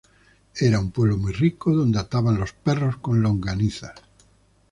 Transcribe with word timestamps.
Era 0.59 0.79
un 0.79 0.89
pueblo 0.89 1.15
muy 1.15 1.31
rico 1.31 1.75
donde 1.75 1.99
ataban 1.99 2.39
los 2.39 2.53
perros 2.53 2.97
con 2.97 3.21
longanizas 3.21 3.93